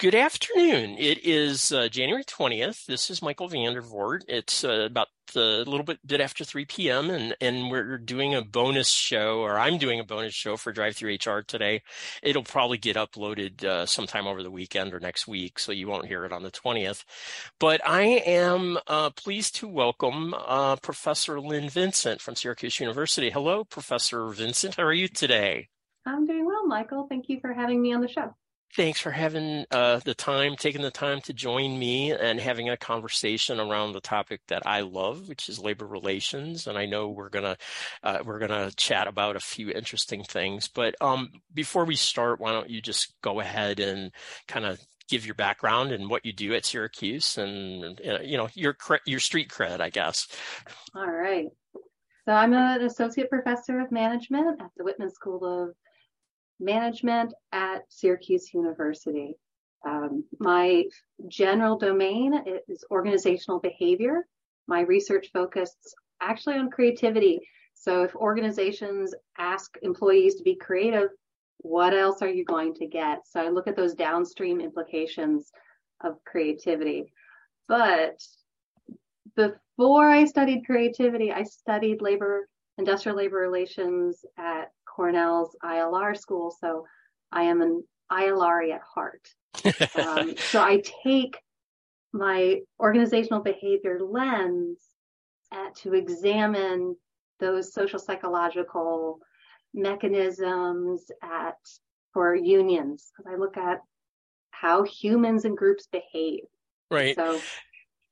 [0.00, 0.96] Good afternoon.
[0.96, 2.86] It is uh, January 20th.
[2.86, 4.22] This is Michael VanDervort.
[4.28, 7.10] It's uh, about a little bit bit after 3 p.m.
[7.10, 10.96] and and we're doing a bonus show, or I'm doing a bonus show for Drive
[10.96, 11.82] Through HR today.
[12.22, 16.06] It'll probably get uploaded uh, sometime over the weekend or next week, so you won't
[16.06, 17.04] hear it on the 20th.
[17.58, 23.28] But I am uh, pleased to welcome uh, Professor Lynne Vincent from Syracuse University.
[23.28, 24.76] Hello, Professor Vincent.
[24.76, 25.68] How are you today?
[26.06, 27.06] I'm doing well, Michael.
[27.06, 28.34] Thank you for having me on the show
[28.76, 32.76] thanks for having uh, the time, taking the time to join me and having a
[32.76, 36.66] conversation around the topic that I love, which is labor relations.
[36.66, 37.56] And I know we're gonna
[38.02, 40.68] uh, we're gonna chat about a few interesting things.
[40.68, 44.12] But um, before we start, why don't you just go ahead and
[44.46, 48.48] kind of give your background and what you do at Syracuse and uh, you know
[48.54, 50.28] your your street cred, I guess.
[50.94, 51.46] All right.
[52.26, 55.74] So I'm an associate professor of management at the Whitman School of
[56.60, 59.36] management at Syracuse University.
[59.86, 60.84] Um, my
[61.28, 62.34] general domain
[62.68, 64.26] is organizational behavior.
[64.66, 67.40] My research focuses actually on creativity.
[67.74, 71.08] So if organizations ask employees to be creative,
[71.58, 73.26] what else are you going to get?
[73.26, 75.50] So I look at those downstream implications
[76.02, 77.12] of creativity.
[77.68, 78.20] But
[79.36, 82.48] before I studied creativity, I studied labor,
[82.78, 86.86] industrial labor relations at Cornell's ILR school, so
[87.32, 89.28] I am an ILR at heart.
[89.94, 91.36] um, so I take
[92.12, 94.80] my organizational behavior lens
[95.52, 96.96] at, to examine
[97.38, 99.20] those social psychological
[99.72, 101.56] mechanisms at
[102.12, 103.80] for unions because I look at
[104.50, 106.42] how humans and groups behave.
[106.90, 107.14] Right.
[107.14, 107.40] So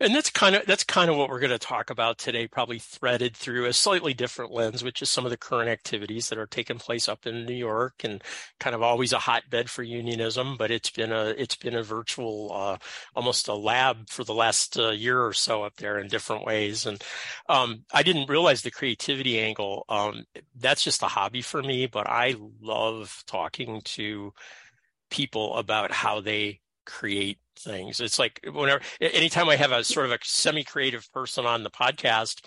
[0.01, 2.79] and that's kind of that's kind of what we're going to talk about today probably
[2.79, 6.47] threaded through a slightly different lens which is some of the current activities that are
[6.47, 8.23] taking place up in new york and
[8.61, 12.53] kind of always a hotbed for unionism but it's been a it's been a virtual
[12.55, 12.77] uh,
[13.15, 16.87] almost a lab for the last uh, year or so up there in different ways.
[16.87, 17.03] And
[17.49, 20.25] um, i didn't realize the creativity angle um,
[20.57, 24.33] that's just a hobby for me but i love talking to
[25.11, 28.01] people about how they create things.
[28.01, 32.45] It's like whenever, anytime I have a sort of a semi-creative person on the podcast,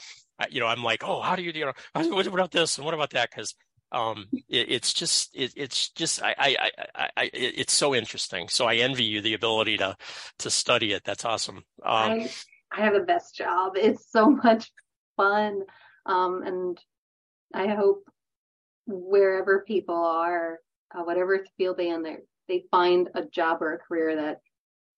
[0.49, 2.95] you know, I'm like, oh, how do you, you know, what about this and what
[2.95, 3.29] about that?
[3.29, 3.53] Because
[3.91, 8.47] um, it, it's just, it, it's just, I, I, I, I, it's so interesting.
[8.47, 9.95] So I envy you the ability to,
[10.39, 11.03] to study it.
[11.05, 11.57] That's awesome.
[11.57, 12.31] Um, I,
[12.71, 13.73] I have the best job.
[13.75, 14.71] It's so much
[15.17, 15.61] fun.
[16.05, 16.79] Um, and
[17.53, 18.09] I hope
[18.87, 20.59] wherever people are,
[20.95, 22.01] uh, whatever field they in,
[22.51, 24.41] they find a job or a career that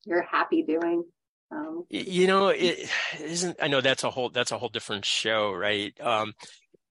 [0.05, 1.03] you're happy doing.
[1.51, 2.89] Um, you know, it
[3.21, 3.57] isn't.
[3.61, 5.93] I know that's a whole that's a whole different show, right?
[6.01, 6.33] Um,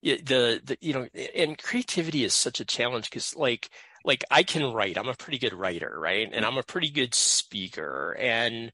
[0.02, 3.70] the the you know, and creativity is such a challenge because like
[4.04, 4.96] like I can write.
[4.96, 6.28] I'm a pretty good writer, right?
[6.32, 8.16] And I'm a pretty good speaker.
[8.18, 8.72] And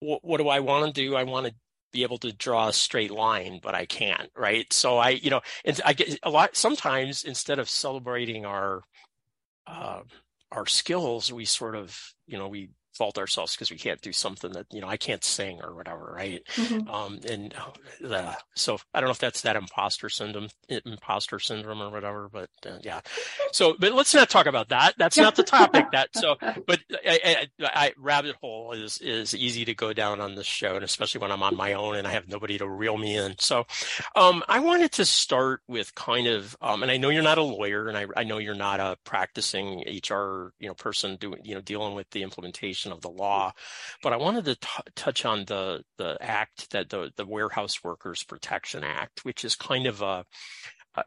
[0.00, 1.16] what what do I want to do?
[1.16, 1.54] I want to
[1.92, 4.72] be able to draw a straight line, but I can't, right?
[4.72, 6.56] So I, you know, and I get a lot.
[6.56, 8.82] Sometimes instead of celebrating our
[9.66, 10.00] uh,
[10.52, 14.52] our skills, we sort of, you know, we fault ourselves because we can't do something
[14.52, 16.42] that you know I can't sing or whatever, right?
[16.56, 16.90] Mm-hmm.
[16.90, 17.54] Um, and
[18.04, 22.50] uh, so I don't know if that's that imposter syndrome, imposter syndrome or whatever, but
[22.66, 23.00] uh, yeah.
[23.52, 24.94] So, but let's not talk about that.
[24.98, 25.86] That's not the topic.
[25.92, 26.36] That so,
[26.66, 30.74] but I, I, I, rabbit hole is is easy to go down on this show,
[30.74, 33.36] and especially when I'm on my own and I have nobody to reel me in.
[33.38, 33.66] So,
[34.16, 37.42] um, I wanted to start with kind of, um, and I know you're not a
[37.42, 41.54] lawyer, and I, I know you're not a practicing HR, you know, person doing, you
[41.54, 43.52] know, dealing with the implementation of the law.
[44.02, 48.24] But I wanted to t- touch on the the act that the the Warehouse Workers
[48.24, 50.24] Protection Act, which is kind of a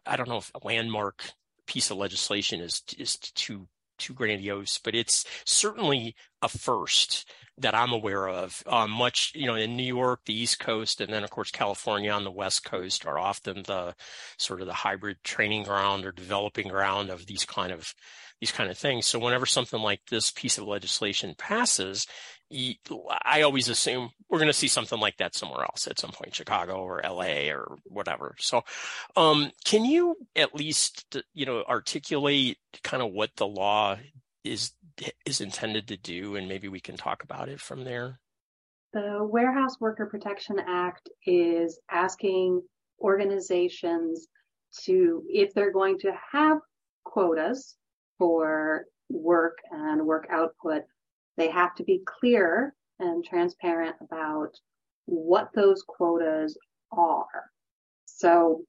[0.06, 1.32] I don't know if a landmark
[1.66, 3.68] piece of legislation is is too
[3.98, 8.64] too grandiose, but it's certainly a first that I'm aware of.
[8.66, 12.12] Um, much, you know, in New York, the East Coast, and then of course California
[12.12, 13.96] on the West Coast are often the
[14.38, 17.94] sort of the hybrid training ground or developing ground of these kind of
[18.40, 19.06] these kind of things.
[19.06, 22.08] So whenever something like this piece of legislation passes,
[23.26, 26.36] I always assume we're going to see something like that somewhere else at some point,
[26.36, 28.36] Chicago or LA or whatever.
[28.40, 28.64] So,
[29.16, 33.98] um, can you at least, you know, articulate kind of what the law
[34.44, 34.72] is
[35.26, 38.20] is intended to do, and maybe we can talk about it from there?
[38.92, 42.62] The Warehouse Worker Protection Act is asking
[43.02, 44.28] organizations
[44.84, 46.60] to, if they're going to have
[47.04, 47.76] quotas,
[48.18, 50.84] for work and work output,
[51.38, 54.52] they have to be clear and transparent about
[55.06, 56.58] what those quotas
[56.92, 57.50] are.
[58.06, 58.64] So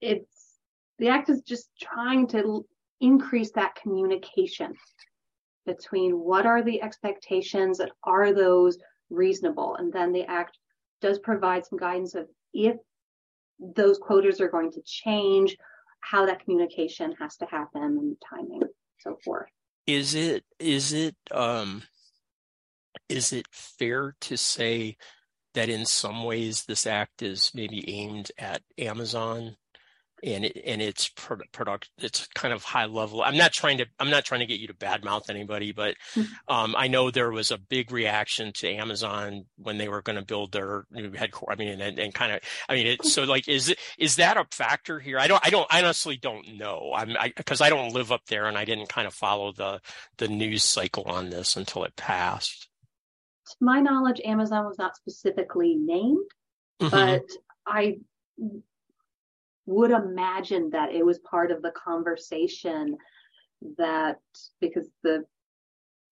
[0.00, 0.58] it's
[0.98, 2.66] the act is just trying to
[3.00, 4.74] increase that communication
[5.66, 8.78] between what are the expectations and are those
[9.08, 9.76] reasonable?
[9.76, 10.58] And then the act
[11.00, 12.76] does provide some guidance of if
[13.58, 15.56] those quotas are going to change,
[16.00, 18.62] how that communication has to happen and timing,
[18.98, 19.48] so forth.
[19.86, 21.82] Is it is it um
[23.08, 24.96] is it fair to say
[25.54, 29.56] that in some ways this act is maybe aimed at Amazon
[30.22, 34.10] and it, and it's product it's kind of high level i'm not trying to i'm
[34.10, 35.94] not trying to get you to badmouth anybody but
[36.48, 40.24] um, i know there was a big reaction to amazon when they were going to
[40.24, 43.48] build their new headquarters i mean and, and kind of i mean it, so like
[43.48, 45.18] is it is that a factor here?
[45.18, 46.92] I don't i don't I honestly don't know.
[46.94, 49.80] I'm because I, I don't live up there and i didn't kind of follow the
[50.18, 52.68] the news cycle on this until it passed.
[53.46, 56.18] To my knowledge amazon was not specifically named
[56.80, 56.90] mm-hmm.
[56.90, 57.22] but
[57.66, 57.96] i
[59.70, 62.96] would imagine that it was part of the conversation
[63.78, 64.18] that
[64.60, 65.24] because the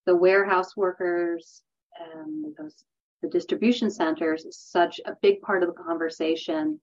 [0.06, 1.62] the warehouse workers
[1.98, 2.84] and those
[3.22, 6.80] the distribution centers is such a big part of the conversation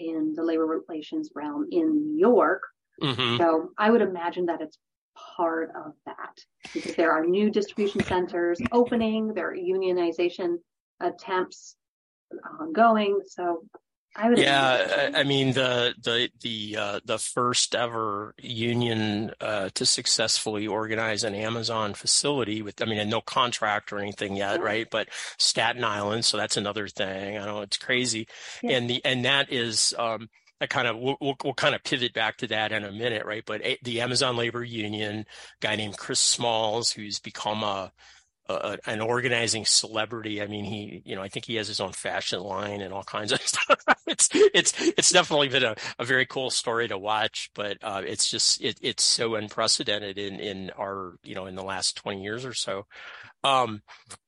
[0.00, 2.62] in the labor relations realm in New York.
[3.00, 3.36] Mm-hmm.
[3.36, 4.78] So I would imagine that it's
[5.36, 6.36] part of that
[6.74, 10.56] because there are new distribution centers opening, there are unionization
[11.00, 11.76] attempts
[12.60, 13.20] ongoing.
[13.26, 13.62] So
[14.16, 19.68] I would yeah, I, I mean the the the uh, the first ever union uh,
[19.74, 24.64] to successfully organize an Amazon facility with I mean no contract or anything yet, yeah.
[24.64, 24.86] right?
[24.90, 25.08] But
[25.38, 27.36] Staten Island, so that's another thing.
[27.36, 28.26] I know it's crazy,
[28.62, 28.76] yeah.
[28.76, 29.94] and the and that is.
[29.98, 30.28] Um,
[30.58, 33.26] I kind of we'll, we'll, we'll, kind of pivot back to that in a minute,
[33.26, 33.42] right?
[33.44, 35.26] But the Amazon Labor Union
[35.60, 37.92] guy named Chris Smalls, who's become a
[38.48, 40.42] a, an organizing celebrity.
[40.42, 43.02] I mean, he, you know, I think he has his own fashion line and all
[43.02, 43.82] kinds of stuff.
[44.06, 48.30] it's, it's, it's definitely been a, a very cool story to watch, but, uh, it's
[48.30, 52.44] just, it, it's so unprecedented in, in our, you know, in the last 20 years
[52.44, 52.86] or so.
[53.44, 53.82] Um,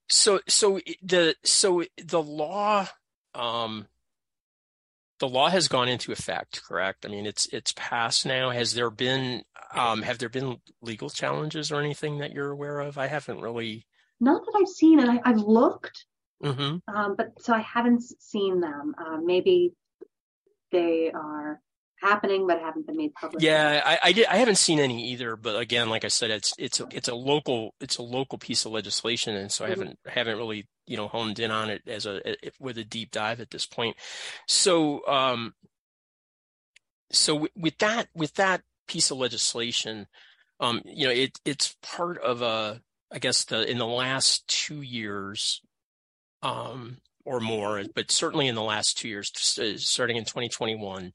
[0.09, 2.87] so, so the, so the law,
[3.35, 3.87] um,
[5.19, 7.05] the law has gone into effect, correct?
[7.05, 8.51] I mean, it's it's passed now.
[8.51, 9.43] Has there been
[9.75, 12.99] um, have there been legal challenges or anything that you're aware of?
[12.99, 13.88] I haven't really
[14.21, 16.05] not that I've seen, and I, have looked,
[16.43, 16.95] mm-hmm.
[16.95, 18.95] um, but so I haven't seen them.
[18.99, 19.75] Uh, maybe
[20.73, 21.61] they are
[22.01, 23.43] happening, but haven't been made public.
[23.43, 25.37] Yeah, I, I, did, I haven't seen any either.
[25.37, 28.65] But again, like I said, it's it's a, it's a local it's a local piece
[28.65, 29.73] of legislation, and so mm-hmm.
[29.73, 32.21] I haven't haven't really you know honed in on it as a
[32.59, 33.97] with a deep dive at this point.
[34.47, 35.55] So um,
[37.11, 40.07] so with that with that piece of legislation,
[40.61, 44.83] um, you know, it it's part of a I guess the in the last two
[44.83, 45.63] years,
[46.43, 51.13] um, or more, but certainly in the last two years, starting in 2021,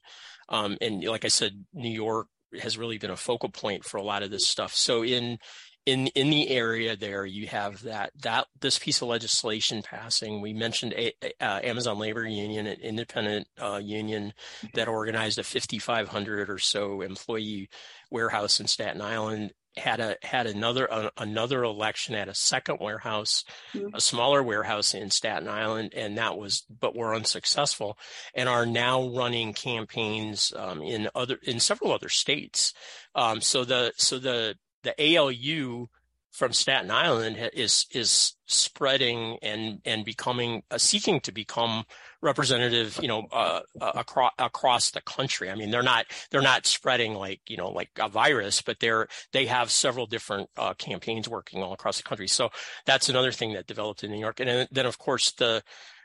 [0.48, 2.28] um, and like I said, New York
[2.60, 4.74] has really been a focal point for a lot of this stuff.
[4.74, 5.38] So in
[5.86, 10.40] in in the area there, you have that that this piece of legislation passing.
[10.40, 14.32] We mentioned a, uh, Amazon Labor Union, an independent uh, union
[14.74, 17.68] that organized a 5,500 or so employee
[18.10, 23.44] warehouse in Staten Island had a had another uh, another election at a second warehouse,
[23.74, 23.94] mm-hmm.
[23.94, 27.98] a smaller warehouse in Staten Island, and that was but were unsuccessful,
[28.34, 32.72] and are now running campaigns um, in other in several other states.
[33.14, 35.88] Um, so the so the the ALU
[36.34, 41.84] from Staten Island is is spreading and and becoming uh, seeking to become
[42.20, 45.48] representative, you know, uh, uh, across across the country.
[45.48, 49.06] I mean, they're not they're not spreading like you know like a virus, but they're
[49.32, 52.26] they have several different uh, campaigns working all across the country.
[52.26, 52.50] So
[52.84, 55.62] that's another thing that developed in New York, and then of course the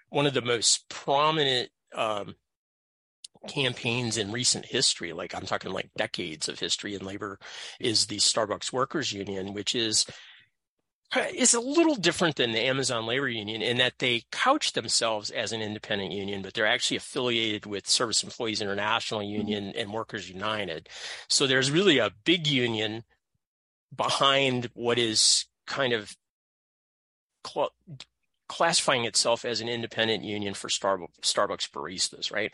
[0.09, 2.35] one of the most prominent um,
[3.47, 7.39] campaigns in recent history, like I'm talking like decades of history in labor,
[7.79, 10.05] is the Starbucks Workers Union, which is
[11.33, 15.51] is a little different than the Amazon Labor Union in that they couch themselves as
[15.51, 19.47] an independent union, but they're actually affiliated with Service Employees International mm-hmm.
[19.47, 20.87] Union and Workers United.
[21.27, 23.03] So there's really a big union
[23.95, 26.15] behind what is kind of
[28.49, 32.51] classifying itself as an independent union for Starbucks, baristas, right?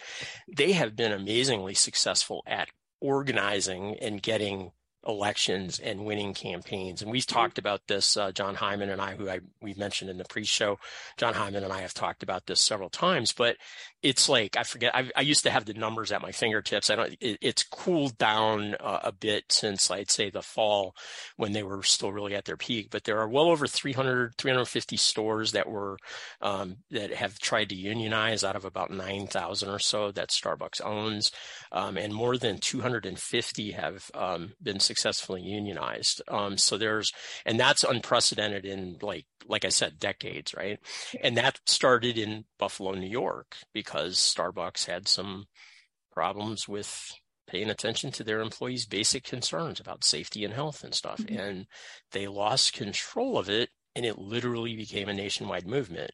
[0.55, 2.69] They have been amazingly successful at
[3.01, 4.71] organizing and getting
[5.07, 7.01] elections and winning campaigns.
[7.01, 10.17] And we've talked about this, uh, John Hyman and I, who I, we mentioned in
[10.17, 10.79] the pre-show,
[11.17, 13.57] John Hyman and I have talked about this several times, but
[14.01, 16.89] it's like, I forget, I, I used to have the numbers at my fingertips.
[16.89, 20.95] I don't, it, it's cooled down uh, a bit since I'd say the fall
[21.37, 24.97] when they were still really at their peak, but there are well over 300, 350
[24.97, 25.97] stores that were,
[26.41, 31.31] um, that have tried to unionize out of about 9,000 or so that Starbucks owns.
[31.71, 36.21] Um, and more than 250 have, um, been successfully unionized.
[36.27, 37.11] Um, so there's,
[37.45, 40.79] and that's unprecedented in like, like I said, decades, right?
[41.21, 45.45] And that started in Buffalo, New York, because Starbucks had some
[46.11, 47.13] problems with
[47.47, 51.19] paying attention to their employees' basic concerns about safety and health and stuff.
[51.19, 51.39] Mm-hmm.
[51.39, 51.67] And
[52.11, 56.11] they lost control of it and it literally became a nationwide movement.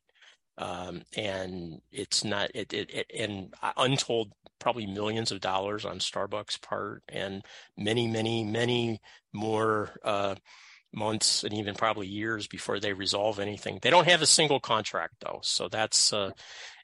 [0.57, 6.61] Um, and it's not it, it, it, and untold probably millions of dollars on Starbucks
[6.61, 7.41] part and
[7.77, 8.99] many many many
[9.33, 10.35] more uh,
[10.93, 13.79] months and even probably years before they resolve anything.
[13.81, 16.31] They don't have a single contract though, so that's uh,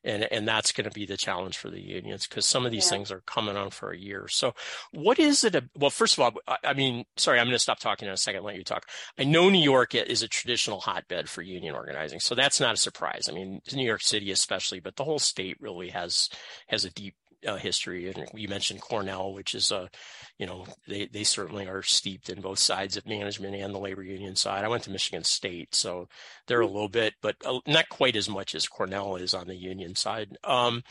[0.03, 2.85] and and that's going to be the challenge for the unions because some of these
[2.85, 2.91] yeah.
[2.91, 4.27] things are coming on for a year.
[4.27, 4.53] So,
[4.91, 5.55] what is it?
[5.75, 8.17] well, first of all, I, I mean, sorry, I'm going to stop talking in a
[8.17, 8.43] second.
[8.43, 8.87] Let you talk.
[9.17, 12.77] I know New York is a traditional hotbed for union organizing, so that's not a
[12.77, 13.27] surprise.
[13.29, 16.29] I mean, New York City especially, but the whole state really has
[16.67, 17.15] has a deep
[17.45, 18.09] uh, history.
[18.09, 19.89] And you mentioned Cornell, which is a,
[20.37, 24.03] you know, they, they certainly are steeped in both sides of management and the labor
[24.03, 24.63] union side.
[24.63, 26.07] I went to Michigan State, so
[26.47, 26.73] they're a hmm.
[26.73, 30.37] little bit, but not quite as much as Cornell is on the union side.
[30.43, 30.83] Um,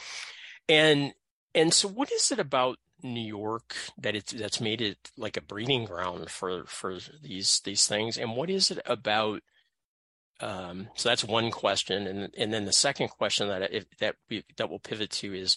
[0.69, 1.13] and
[1.55, 5.43] and so, what is it about New York that it's that's made it like a
[5.43, 8.19] breeding ground for for these these things?
[8.19, 9.43] And what is it about
[10.41, 14.45] um, so that's one question, and and then the second question that if, that we,
[14.59, 15.57] that we'll pivot to is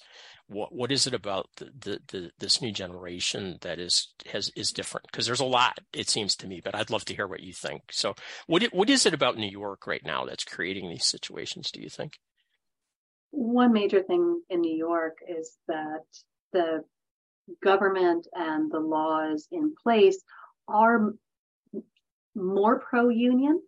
[0.50, 4.72] what what is it about the, the, the this new generation that is has is
[4.72, 5.06] different?
[5.08, 7.54] Because there's a lot it seems to me, but I'd love to hear what you
[7.54, 7.84] think.
[7.92, 8.16] So
[8.48, 11.72] what what is it about New York right now that's creating these situations?
[11.72, 12.20] Do you think?
[13.32, 16.04] One major thing in New York is that
[16.52, 16.84] the
[17.64, 20.18] government and the laws in place
[20.68, 21.14] are
[22.36, 23.62] more pro union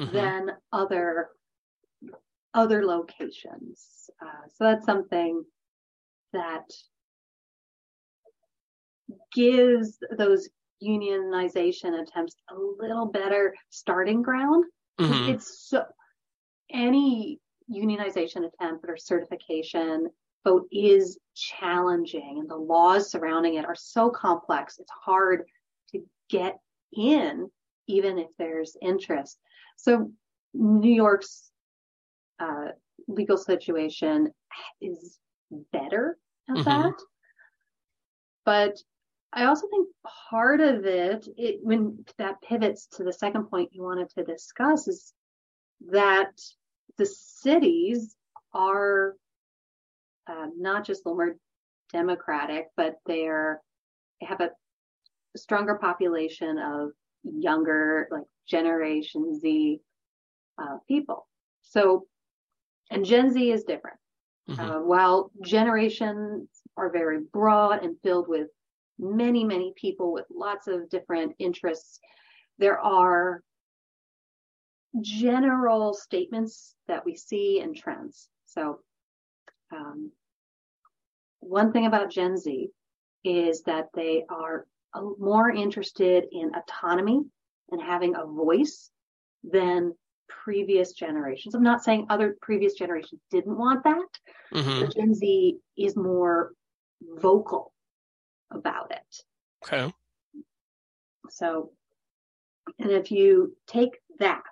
[0.00, 0.12] mm-hmm.
[0.14, 1.28] than other
[2.54, 4.08] other locations.
[4.22, 5.44] Uh, so that's something
[6.32, 6.64] that
[9.34, 10.48] gives those
[10.82, 14.64] unionization attempts a little better starting ground.
[15.00, 15.34] Mm-hmm.
[15.34, 15.84] It's so
[16.72, 17.40] any
[17.70, 20.08] unionization attempt or certification
[20.44, 24.78] vote is challenging and the laws surrounding it are so complex.
[24.78, 25.42] It's hard
[25.92, 26.58] to get
[26.92, 27.50] in
[27.88, 29.38] even if there's interest.
[29.76, 30.10] So
[30.54, 31.50] New York's
[32.40, 32.68] uh,
[33.08, 34.30] legal situation
[34.80, 35.18] is
[35.72, 36.64] better at mm-hmm.
[36.64, 36.94] that.
[38.44, 38.78] But
[39.32, 39.88] I also think
[40.30, 44.88] part of it, it, when that pivots to the second point you wanted to discuss,
[44.88, 45.12] is
[45.90, 46.32] that
[46.96, 48.16] the cities
[48.54, 49.14] are
[50.26, 51.36] uh, not just a little more
[51.92, 53.60] democratic, but they're
[54.20, 54.50] they have a
[55.36, 56.90] stronger population of
[57.22, 59.80] younger, like Generation Z
[60.58, 61.26] uh, people.
[61.62, 62.06] So,
[62.90, 63.98] and Gen Z is different.
[64.48, 64.60] Mm-hmm.
[64.60, 68.48] Uh, while generations are very broad and filled with
[68.98, 71.98] many, many people with lots of different interests,
[72.58, 73.42] there are
[75.00, 78.28] general statements that we see and trends.
[78.46, 78.80] So,
[79.72, 80.12] um,
[81.40, 82.68] one thing about Gen Z
[83.24, 84.66] is that they are
[85.18, 87.22] more interested in autonomy
[87.70, 88.90] and having a voice
[89.44, 89.92] than
[90.28, 91.54] previous generations.
[91.54, 94.08] I'm not saying other previous generations didn't want that,
[94.54, 94.80] mm-hmm.
[94.80, 96.52] but Gen Z is more
[97.02, 97.72] vocal
[98.50, 99.22] about it.
[99.64, 99.92] Okay.
[101.30, 101.70] So,
[102.78, 104.44] and if you take that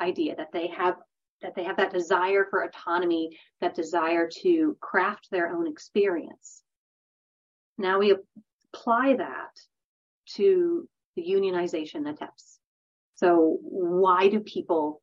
[0.00, 0.96] idea that they have
[1.42, 3.30] that they have that desire for autonomy,
[3.60, 6.62] that desire to craft their own experience.
[7.78, 8.14] Now we
[8.74, 9.50] apply that
[10.34, 12.59] to the unionization attempts.
[13.20, 15.02] So why do people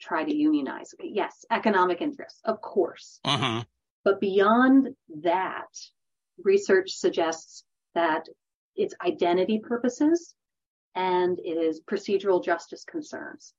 [0.00, 0.96] try to unionize?
[1.00, 3.20] Yes, economic interests, of course.
[3.24, 3.62] Uh-huh.
[4.04, 5.68] But beyond that,
[6.42, 7.62] research suggests
[7.94, 8.26] that
[8.74, 10.34] it's identity purposes
[10.96, 13.54] and it is procedural justice concerns.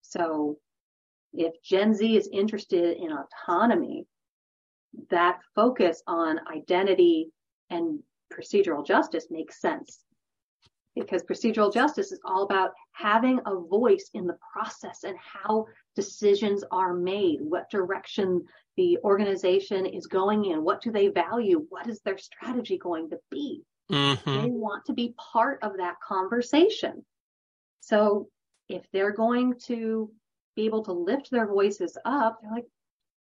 [0.00, 0.58] So
[1.32, 4.04] if Gen Z is interested in autonomy,
[5.10, 7.30] that focus on identity
[7.70, 8.00] and
[8.32, 10.00] procedural justice makes sense
[10.94, 16.64] because procedural justice is all about having a voice in the process and how decisions
[16.70, 18.44] are made, what direction
[18.76, 23.18] the organization is going in, what do they value, what is their strategy going to
[23.30, 23.62] be.
[23.90, 24.42] Mm-hmm.
[24.42, 27.04] They want to be part of that conversation.
[27.80, 28.28] So
[28.68, 30.10] if they're going to
[30.56, 32.66] be able to lift their voices up, they're like,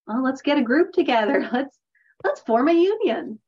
[0.08, 1.50] well, let's get a group together.
[1.54, 1.78] Let's
[2.24, 3.40] let's form a union.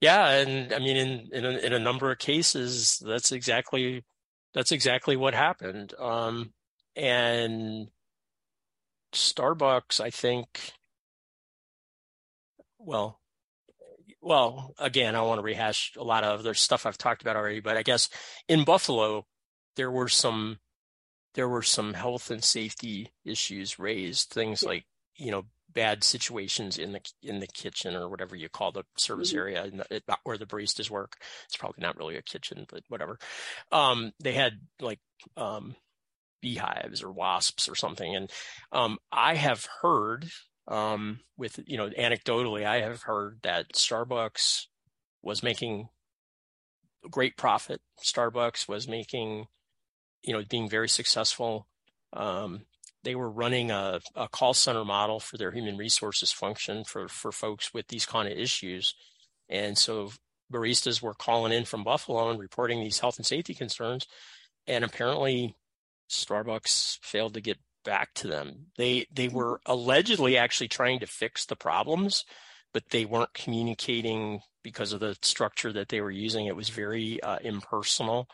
[0.00, 4.04] Yeah, and I mean, in in a, in a number of cases, that's exactly
[4.54, 5.94] that's exactly what happened.
[5.98, 6.52] Um,
[6.96, 7.90] and
[9.12, 10.72] Starbucks, I think,
[12.78, 13.20] well,
[14.22, 17.60] well, again, I want to rehash a lot of other stuff I've talked about already,
[17.60, 18.08] but I guess
[18.48, 19.26] in Buffalo,
[19.76, 20.58] there were some
[21.34, 24.84] there were some health and safety issues raised, things like
[25.16, 29.30] you know bad situations in the in the kitchen or whatever you call the service
[29.30, 29.38] mm-hmm.
[29.38, 31.16] area the, where the baristas work.
[31.46, 33.18] It's probably not really a kitchen, but whatever.
[33.72, 35.00] Um, they had like
[35.36, 35.76] um,
[36.40, 38.30] beehives or wasps or something, and
[38.72, 40.30] um, I have heard
[40.68, 44.66] um, with you know anecdotally, I have heard that Starbucks
[45.22, 45.88] was making
[47.10, 47.80] great profit.
[48.02, 49.46] Starbucks was making
[50.22, 51.66] you know being very successful
[52.12, 52.62] um,
[53.02, 57.32] they were running a, a call center model for their human resources function for, for
[57.32, 58.94] folks with these kind of issues.
[59.48, 60.12] And so
[60.52, 64.06] baristas were calling in from Buffalo and reporting these health and safety concerns.
[64.66, 65.56] And apparently
[66.10, 68.66] Starbucks failed to get back to them.
[68.76, 72.24] They they were allegedly actually trying to fix the problems,
[72.74, 76.46] but they weren't communicating because of the structure that they were using.
[76.46, 78.28] It was very uh, impersonal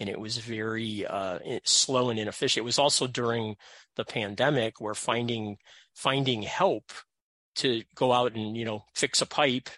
[0.00, 2.62] and it was very uh, slow and inefficient.
[2.62, 3.56] It was also during
[3.96, 5.58] the pandemic where finding
[5.94, 6.90] finding help
[7.56, 9.68] to go out and you know fix a pipe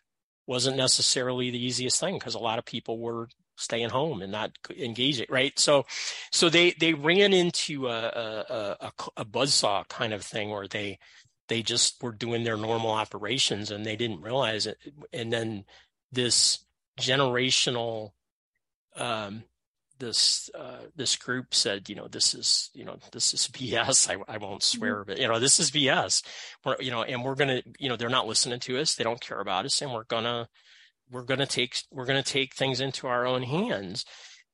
[0.46, 4.50] wasn't necessarily the easiest thing because a lot of people were staying home and not
[4.76, 5.84] engaging right so
[6.30, 10.98] so they they ran into a a, a, a buzzsaw kind of thing where they
[11.48, 14.78] they just were doing their normal operations and they didn't realize it
[15.12, 15.64] and then
[16.10, 16.64] this
[17.00, 18.10] generational
[18.96, 19.44] um,
[20.02, 24.10] this uh, this group said, you know, this is you know this is BS.
[24.10, 24.78] I, I won't mm-hmm.
[24.78, 26.22] swear, but you know, this is BS.
[26.64, 28.94] We're, you know, and we're gonna, you know, they're not listening to us.
[28.94, 30.48] They don't care about us, and we're gonna
[31.10, 34.04] we're gonna take we're gonna take things into our own hands.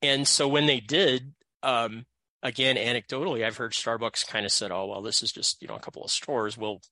[0.03, 2.05] And so when they did, um,
[2.43, 5.77] again, anecdotally, I've heard Starbucks kind of said, "Oh, well, this is just you know
[5.77, 6.59] a couple of stores.
[6.59, 6.83] We'll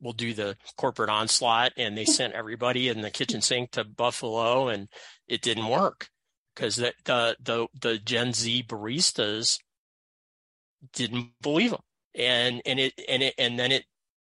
[0.00, 4.66] we'll do the corporate onslaught," and they sent everybody in the kitchen sink to Buffalo,
[4.68, 4.88] and
[5.28, 6.08] it didn't work
[6.56, 9.58] because the, the the the Gen Z baristas
[10.92, 11.80] didn't believe them,
[12.14, 13.84] and and it and it and then it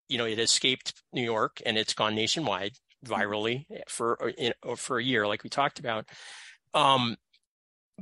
[0.09, 2.72] you know it escaped New York and it's gone nationwide
[3.05, 4.33] virally for
[4.77, 6.09] for a year, like we talked about.
[6.72, 7.16] Um,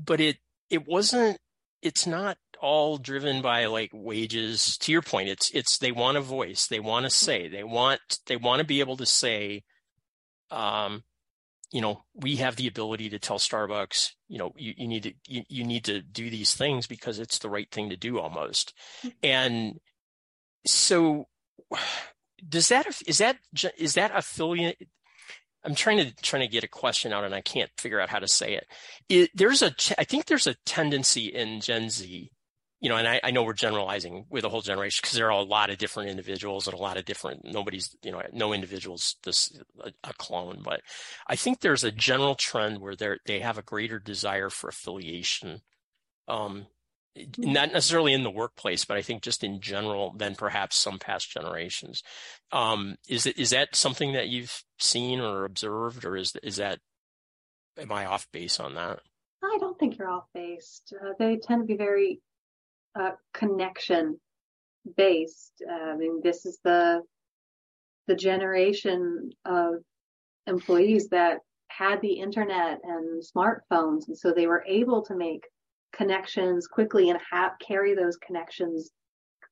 [0.02, 0.38] but it
[0.70, 1.38] it wasn't.
[1.82, 4.78] It's not all driven by like wages.
[4.78, 6.66] To your point, it's it's they want a voice.
[6.66, 7.48] They want to say.
[7.48, 9.64] They want they want to be able to say.
[10.50, 11.02] Um,
[11.72, 15.14] you know, we have the ability to tell Starbucks, you know, you, you need to
[15.26, 18.74] you, you need to do these things because it's the right thing to do almost.
[18.98, 19.08] Mm-hmm.
[19.22, 19.80] And
[20.66, 21.26] so
[22.46, 23.38] does that is that
[23.78, 24.76] is that affiliate
[25.64, 28.18] I'm trying to trying to get a question out and I can't figure out how
[28.18, 28.66] to say it.
[29.08, 32.30] it there's a I think there's a tendency in Gen Z
[32.82, 35.40] you know, and I, I know we're generalizing with a whole generation because there are
[35.40, 39.14] a lot of different individuals and a lot of different, nobody's, you know, no individual's
[39.22, 40.80] this a, a clone, but
[41.28, 45.62] I think there's a general trend where they they have a greater desire for affiliation.
[46.26, 46.66] Um,
[47.38, 51.30] not necessarily in the workplace, but I think just in general than perhaps some past
[51.30, 52.02] generations.
[52.50, 56.80] Um, is it is that something that you've seen or observed, or is is that
[57.78, 59.00] am I off base on that?
[59.44, 60.82] I don't think you're off base.
[60.92, 62.20] Uh, they tend to be very
[62.98, 64.18] uh, connection
[64.96, 65.62] based.
[65.70, 67.02] I mean, this is the
[68.08, 69.74] the generation of
[70.46, 75.44] employees that had the internet and smartphones, and so they were able to make
[75.92, 78.90] connections quickly and have carry those connections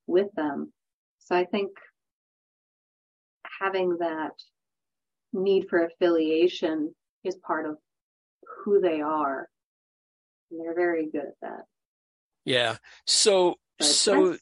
[0.07, 0.71] with them.
[1.19, 1.69] So I think
[3.61, 4.31] having that
[5.33, 7.77] need for affiliation is part of
[8.63, 9.47] who they are.
[10.49, 11.61] And they're very good at that.
[12.45, 12.77] Yeah.
[13.05, 14.37] So but so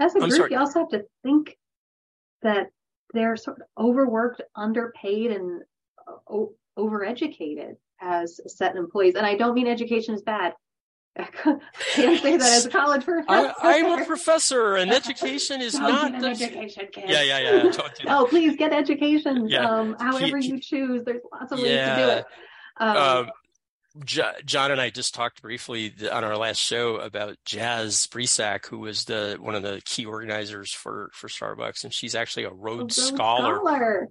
[0.00, 1.56] as, as a group, you also have to think
[2.42, 2.70] that
[3.12, 5.62] they're sort of overworked, underpaid, and
[6.28, 9.14] o- overeducated as set employees.
[9.14, 10.54] And I don't mean education is bad.
[11.16, 11.24] I
[11.94, 13.54] can't say that as a college professor.
[13.62, 16.28] I, am a professor, and education is not the...
[16.28, 16.88] education.
[16.92, 17.04] Kid.
[17.08, 17.88] Yeah, yeah, yeah.
[18.08, 19.48] oh, please get education.
[19.48, 19.70] Yeah.
[19.70, 21.04] Um, however you choose.
[21.04, 21.96] There's lots of ways yeah.
[21.96, 22.24] to do it.
[22.78, 23.30] Um, um,
[24.04, 29.04] John and I just talked briefly on our last show about Jazz Brisack, who was
[29.04, 33.14] the one of the key organizers for for Starbucks, and she's actually a Rhodes, Rhodes
[33.14, 33.56] Scholar.
[33.56, 34.08] Scholar.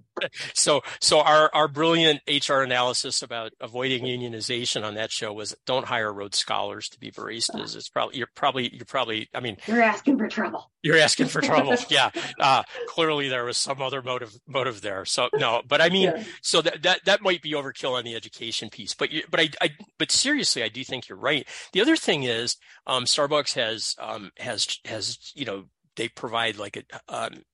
[0.54, 5.86] So, so our our brilliant HR analysis about avoiding unionization on that show was don't
[5.86, 7.76] hire Rhodes Scholars to be baristas.
[7.76, 10.70] It's probably you're probably you're probably I mean you're asking for trouble.
[10.82, 11.76] You're asking for trouble.
[11.88, 12.10] yeah.
[12.38, 15.04] Uh, clearly there was some other motive motive there.
[15.04, 16.24] So no, but I mean, yeah.
[16.42, 18.94] so that that that might be overkill on the education piece.
[18.94, 21.46] But you, but I, I but seriously, I do think you're right.
[21.72, 25.64] The other thing is, um, Starbucks has um, has has you know
[25.96, 27.44] they provide like a um,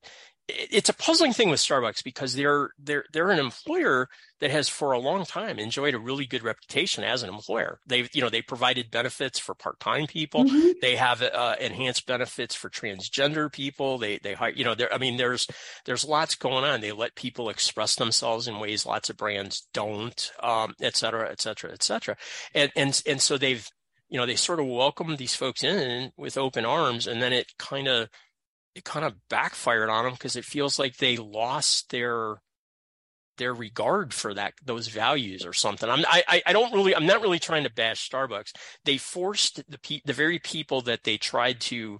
[0.53, 4.09] it's a puzzling thing with Starbucks because they're they're they're an employer
[4.39, 7.79] that has for a long time enjoyed a really good reputation as an employer.
[7.85, 10.45] They've you know they provided benefits for part time people.
[10.45, 10.71] Mm-hmm.
[10.81, 13.97] They have uh, enhanced benefits for transgender people.
[13.97, 15.47] They they hire you know there I mean there's
[15.85, 16.81] there's lots going on.
[16.81, 21.41] They let people express themselves in ways lots of brands don't, um, et cetera, et
[21.41, 22.17] cetera, et cetera.
[22.53, 23.67] And and and so they've
[24.09, 27.57] you know they sort of welcomed these folks in with open arms, and then it
[27.57, 28.09] kind of
[28.75, 32.41] it kind of backfired on them because it feels like they lost their
[33.37, 35.89] their regard for that those values or something.
[35.89, 38.51] I'm I I don't really I'm not really trying to bash Starbucks.
[38.85, 41.97] They forced the pe- the very people that they tried to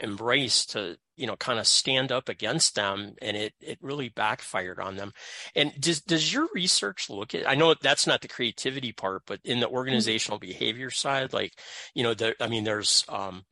[0.00, 4.80] embrace to you know kind of stand up against them and it it really backfired
[4.80, 5.12] on them
[5.54, 9.38] and does does your research look at i know that's not the creativity part but
[9.44, 9.76] in the mm-hmm.
[9.76, 10.48] organizational mm-hmm.
[10.48, 11.52] behavior side like
[11.94, 13.44] you know the i mean there's um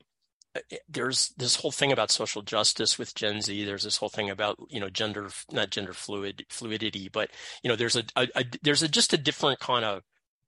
[0.88, 3.64] there's this whole thing about social justice with Gen Z.
[3.64, 7.30] There's this whole thing about you know gender, not gender fluid fluidity, but
[7.62, 10.02] you know there's a, a, a there's a just a different kind of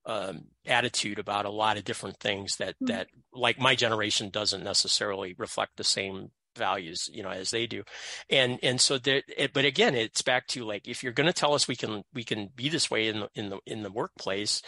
[0.07, 2.87] um, attitude about a lot of different things that mm-hmm.
[2.87, 7.85] that like my generation doesn't necessarily reflect the same values you know as they do
[8.29, 11.33] and and so there it, but again it's back to like if you're going to
[11.33, 13.91] tell us we can we can be this way in the in the in the
[13.91, 14.61] workplace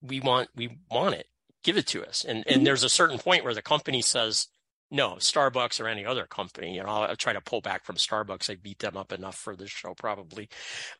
[0.00, 1.26] we want we want it
[1.64, 2.64] give it to us and and mm-hmm.
[2.64, 4.46] there's a certain point where the company says
[4.90, 6.74] no, Starbucks or any other company.
[6.74, 8.50] You know, I'll, I'll, try to pull back from Starbucks.
[8.50, 10.48] I beat them up enough for this show, probably.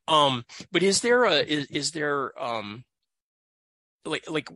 [0.07, 2.85] Um, but is there a is, is there um
[4.05, 4.48] like like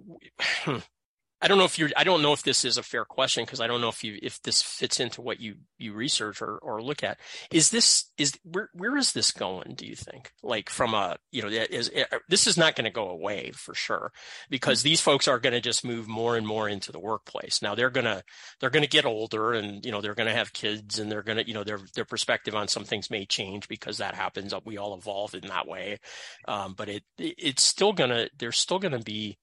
[1.42, 3.60] I don't know if you're I don't know if this is a fair question because
[3.60, 6.80] I don't know if you if this fits into what you you research or or
[6.80, 7.18] look at.
[7.50, 10.32] Is this is where where is this going, do you think?
[10.42, 11.90] Like from a you know is
[12.28, 14.12] this is not going to go away for sure
[14.50, 17.60] because these folks are going to just move more and more into the workplace.
[17.60, 18.22] Now they're going to
[18.60, 21.48] they're to get older and you know they're going to have kids and they're to
[21.48, 24.54] you know their their perspective on some things may change because that happens.
[24.64, 25.98] We all evolve in that way.
[26.46, 29.38] Um, but it, it it's still to there's still going to be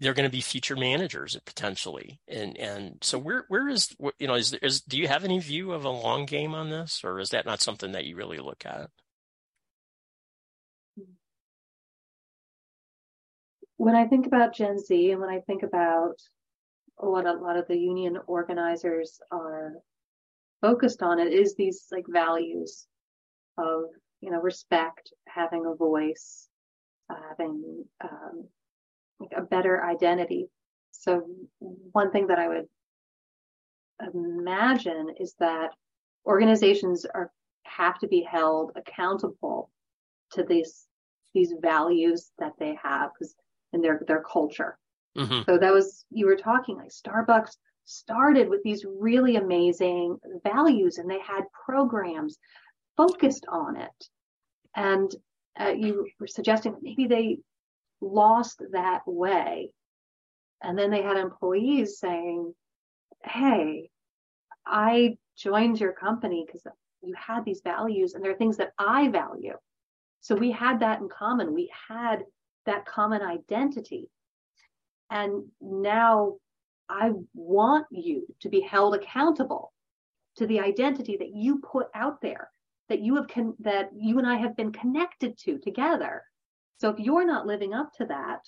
[0.00, 2.20] they're going to be future managers potentially.
[2.26, 5.72] And and so where where is you know is, is do you have any view
[5.72, 8.64] of a long game on this or is that not something that you really look
[8.64, 8.90] at?
[13.76, 16.16] When i think about gen z and when i think about
[16.96, 19.72] what a lot of the union organizers are
[20.60, 22.86] focused on it is these like values
[23.56, 23.84] of
[24.20, 26.50] you know respect having a voice
[27.30, 28.46] having um,
[29.20, 30.48] like a better identity.
[30.90, 31.26] So
[31.60, 32.66] one thing that I would
[34.14, 35.70] imagine is that
[36.26, 37.30] organizations are
[37.64, 39.70] have to be held accountable
[40.32, 40.86] to these
[41.34, 43.34] these values that they have because
[43.72, 44.78] in their their culture.
[45.16, 45.42] Mm-hmm.
[45.46, 51.10] So that was you were talking like Starbucks started with these really amazing values and
[51.10, 52.38] they had programs
[52.96, 54.04] focused on it.
[54.76, 55.12] And
[55.58, 57.38] uh, you were suggesting that maybe they
[58.00, 59.72] lost that way.
[60.62, 62.54] And then they had employees saying,
[63.24, 63.90] Hey,
[64.66, 66.66] I joined your company because
[67.02, 69.56] you had these values and there are things that I value.
[70.20, 71.54] So we had that in common.
[71.54, 72.24] We had
[72.66, 74.10] that common identity.
[75.10, 76.36] And now
[76.88, 79.72] I want you to be held accountable
[80.36, 82.50] to the identity that you put out there,
[82.88, 86.22] that you have con- that you and I have been connected to together.
[86.80, 88.40] So if you're not living up to that,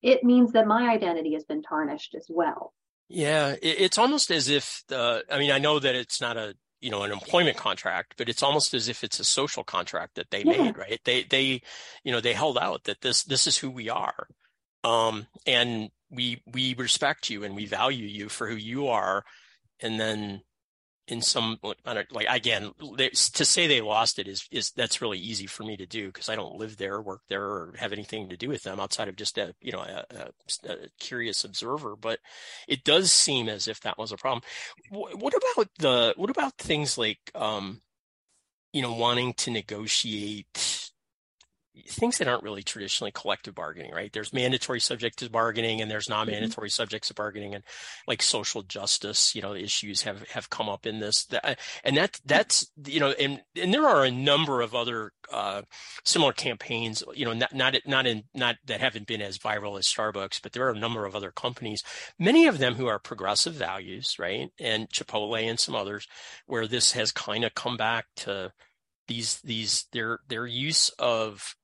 [0.00, 2.72] it means that my identity has been tarnished as well.
[3.08, 6.90] Yeah, it's almost as if the, I mean, I know that it's not a, you
[6.90, 10.42] know, an employment contract, but it's almost as if it's a social contract that they
[10.44, 10.62] yeah.
[10.62, 11.00] made, right?
[11.04, 11.62] They, they,
[12.04, 14.28] you know, they held out that this, this is who we are.
[14.82, 19.24] Um, and we, we respect you and we value you for who you are.
[19.80, 20.42] And then
[21.08, 25.46] in some like again they, to say they lost it is is that's really easy
[25.46, 28.36] for me to do because I don't live there, work there, or have anything to
[28.36, 31.96] do with them outside of just a you know a, a, a curious observer.
[31.96, 32.20] But
[32.68, 34.42] it does seem as if that was a problem.
[34.90, 37.82] What about the what about things like um,
[38.72, 40.81] you know wanting to negotiate
[41.88, 44.12] things that aren't really traditionally collective bargaining, right?
[44.12, 46.72] There's mandatory subject to bargaining and there's non-mandatory mm-hmm.
[46.72, 47.64] subjects to bargaining and
[48.06, 51.26] like social justice, you know, issues have, have come up in this.
[51.82, 55.62] And that, that's, you know, and, and there are a number of other, uh,
[56.04, 59.86] similar campaigns, you know, not, not, not in, not that haven't been as viral as
[59.86, 61.82] Starbucks, but there are a number of other companies,
[62.18, 64.50] many of them who are progressive values, right?
[64.60, 66.06] And Chipotle and some others
[66.46, 68.52] where this has kind of come back to,
[69.08, 71.56] these these their their use of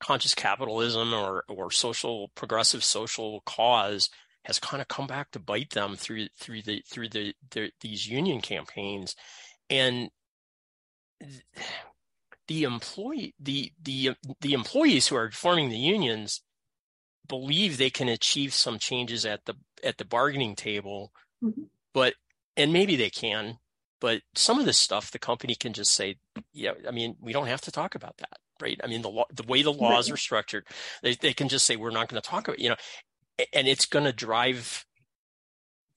[0.00, 4.10] conscious capitalism or or social progressive social cause
[4.44, 8.06] has kind of come back to bite them through through the through the, the these
[8.06, 9.16] union campaigns
[9.70, 10.10] and
[12.48, 16.42] the employee the the the employees who are forming the unions
[17.26, 21.62] believe they can achieve some changes at the at the bargaining table mm-hmm.
[21.92, 22.14] but
[22.56, 23.58] and maybe they can
[24.00, 26.16] but some of this stuff the company can just say
[26.52, 29.24] yeah i mean we don't have to talk about that right i mean the law
[29.32, 30.64] the way the laws are structured
[31.02, 32.76] they, they can just say we're not going to talk about you know
[33.52, 34.84] and it's going to drive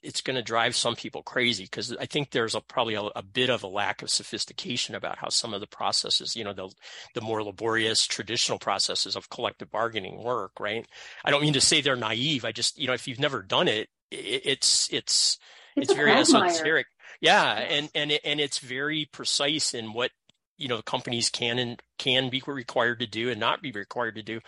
[0.01, 3.21] it's going to drive some people crazy because I think there's a, probably a, a,
[3.21, 6.69] bit of a lack of sophistication about how some of the processes, you know, the
[7.15, 10.53] the more laborious traditional processes of collective bargaining work.
[10.59, 10.87] Right.
[11.25, 12.45] I don't mean to say they're naive.
[12.45, 15.37] I just, you know, if you've never done it, it it's it's
[15.75, 16.87] it's, it's very esoteric.
[17.21, 20.11] Yeah, and and it, and it's very precise in what
[20.59, 24.23] you know companies can and can be required to do and not be required to
[24.23, 24.39] do.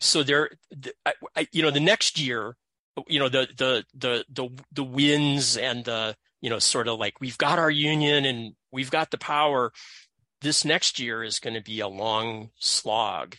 [0.00, 0.50] So there,
[1.04, 2.56] I, I, you know, the next year
[3.08, 7.20] you know the the the the the wins and the you know sort of like
[7.20, 9.72] we've got our union and we've got the power
[10.40, 13.36] this next year is going to be a long slog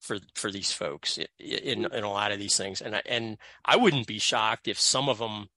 [0.00, 3.38] for for these folks in, in, in a lot of these things and I, and
[3.64, 5.48] I wouldn't be shocked if some of them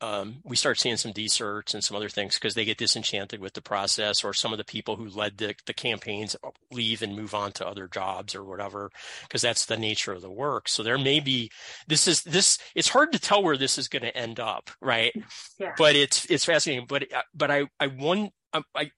[0.00, 3.54] um, we start seeing some deserts and some other things because they get disenchanted with
[3.54, 6.36] the process, or some of the people who led the, the campaigns
[6.70, 8.90] leave and move on to other jobs or whatever,
[9.22, 10.68] because that's the nature of the work.
[10.68, 11.50] So there may be
[11.86, 12.58] this is this.
[12.74, 15.12] It's hard to tell where this is going to end up, right?
[15.58, 15.72] Yeah.
[15.76, 16.86] But it's it's fascinating.
[16.88, 18.90] But but I I one I, I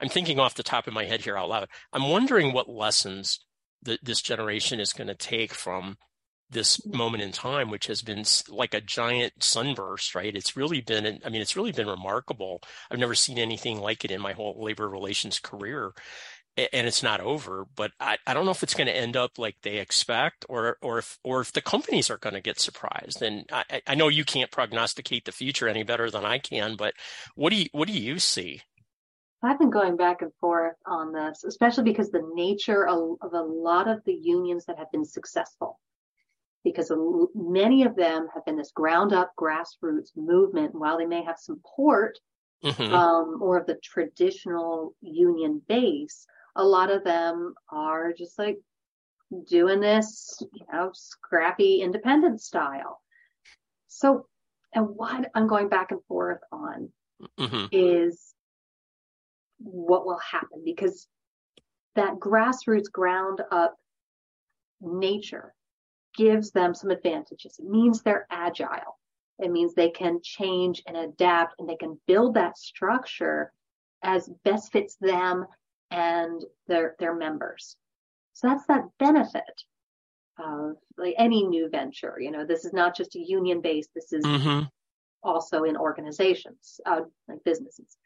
[0.00, 1.68] I'm thinking off the top of my head here out loud.
[1.92, 3.40] I'm wondering what lessons
[3.82, 5.96] that this generation is going to take from
[6.50, 6.96] this mm-hmm.
[6.96, 10.34] moment in time, which has been like a giant sunburst, right?
[10.34, 12.62] It's really been, I mean, it's really been remarkable.
[12.90, 15.92] I've never seen anything like it in my whole labor relations career.
[16.56, 19.32] And it's not over, but I, I don't know if it's going to end up
[19.36, 23.20] like they expect, or or if or if the companies are going to get surprised.
[23.20, 26.94] And I, I know you can't prognosticate the future any better than I can, but
[27.34, 28.62] what do you what do you see?
[29.42, 33.42] I've been going back and forth on this, especially because the nature of, of a
[33.42, 35.78] lot of the unions that have been successful
[36.66, 36.90] because
[37.36, 40.74] many of them have been this ground up grassroots movement.
[40.74, 42.18] While they may have support
[42.64, 42.92] mm-hmm.
[42.92, 46.26] um, or of the traditional union base,
[46.56, 48.58] a lot of them are just like
[49.48, 53.00] doing this, you know, scrappy independent style.
[53.86, 54.26] So,
[54.74, 56.90] and what I'm going back and forth on
[57.38, 57.66] mm-hmm.
[57.70, 58.34] is
[59.58, 61.06] what will happen because
[61.94, 63.76] that grassroots ground up
[64.80, 65.54] nature
[66.16, 67.58] gives them some advantages.
[67.58, 68.98] It means they're agile.
[69.38, 73.52] It means they can change and adapt and they can build that structure
[74.02, 75.46] as best fits them
[75.90, 77.76] and their their members.
[78.32, 79.62] So that's that benefit
[80.38, 82.16] of like any new venture.
[82.18, 83.90] You know, this is not just a union based.
[83.94, 84.64] This is mm-hmm.
[85.22, 87.96] also in organizations, uh, like businesses.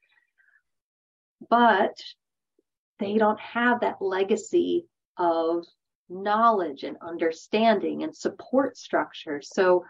[1.49, 1.96] But
[2.99, 5.64] they don't have that legacy of
[6.11, 9.40] knowledge and understanding and support structure.
[9.42, 9.85] So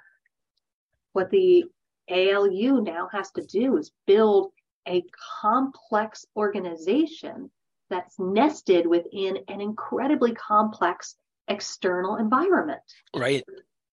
[1.12, 1.64] what the
[2.08, 4.52] ALU now has to do is build
[4.86, 5.04] a
[5.40, 7.50] complex organization
[7.88, 11.16] that's nested within an incredibly complex
[11.48, 12.80] external environment.
[13.14, 13.44] Right.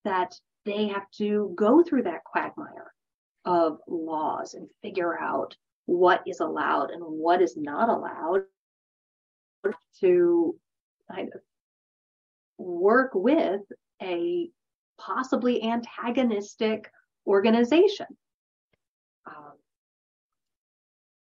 [0.06, 0.34] That
[0.66, 2.94] they have to go through that quagmire
[3.46, 8.44] of laws and figure out what is allowed and what is not allowed
[10.02, 10.56] to
[11.12, 11.42] kind of
[12.58, 13.62] work with
[14.02, 14.50] a
[14.98, 16.92] possibly antagonistic
[17.26, 18.08] organization.
[19.26, 19.54] Um,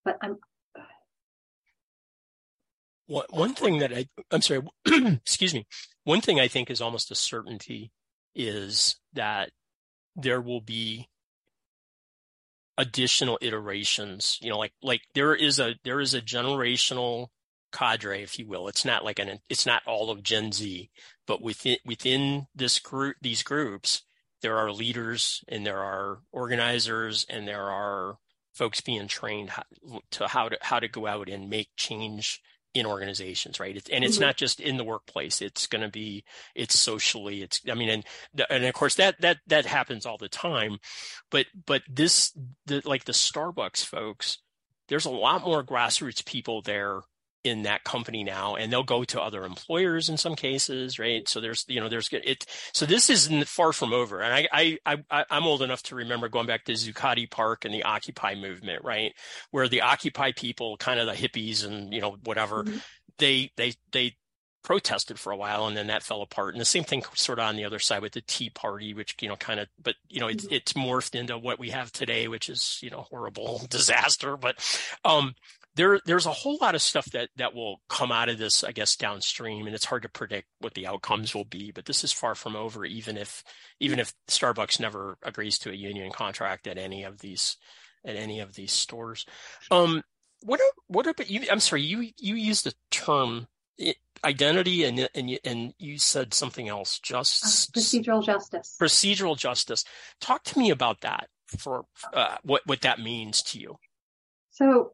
[0.03, 0.37] but I'm.
[3.07, 5.67] One, one thing that I, I'm sorry, excuse me.
[6.05, 7.91] One thing I think is almost a certainty
[8.33, 9.51] is that
[10.15, 11.07] there will be
[12.77, 17.27] additional iterations you know like like there is a there is a generational
[17.75, 18.67] cadre, if you will.
[18.67, 20.89] It's not like an, it's not all of Gen Z,
[21.27, 24.03] but within, within this group, these groups,
[24.41, 28.17] there are leaders and there are organizers and there are
[28.53, 29.63] folks being trained how,
[30.11, 32.41] to how to, how to go out and make change
[32.73, 33.77] in organizations, right?
[33.77, 34.25] It's, and it's mm-hmm.
[34.25, 35.41] not just in the workplace.
[35.41, 38.03] It's going to be, it's socially, it's, I mean, and,
[38.49, 40.77] and of course that, that, that happens all the time,
[41.31, 44.39] but, but this, the, like the Starbucks folks,
[44.89, 47.01] there's a lot more grassroots people there
[47.45, 51.29] in that company now and they'll go to other employers in some cases right?
[51.29, 54.21] So there's you know there's good it so this isn't far from over.
[54.21, 57.73] And I, I i i'm old enough to remember going back to zuccotti park and
[57.73, 59.13] the occupy movement right?
[59.51, 62.77] Where the occupy people kind of the hippies and you know whatever mm-hmm.
[63.19, 64.15] they they they
[64.63, 66.55] protested for a while and then that fell apart.
[66.55, 69.15] And the same thing sort of on the other side with the tea party which
[69.21, 70.55] you know kind of but you know it's, mm-hmm.
[70.55, 74.35] it's morphed into what we have today which is you know horrible disaster.
[74.35, 74.55] But
[75.05, 75.35] um
[75.75, 78.71] there there's a whole lot of stuff that that will come out of this, I
[78.71, 81.71] guess, downstream, and it's hard to predict what the outcomes will be.
[81.71, 83.43] But this is far from over, even if
[83.79, 87.57] even if Starbucks never agrees to a union contract at any of these
[88.05, 89.25] at any of these stores.
[89.69, 90.01] Um,
[90.41, 91.41] what what about you?
[91.51, 93.47] I'm sorry, you you used the term
[94.23, 98.77] identity and and you, and you said something else, just uh, procedural justice.
[98.79, 99.83] Procedural justice.
[100.21, 103.77] Talk to me about that for uh, what what that means to you.
[104.51, 104.93] So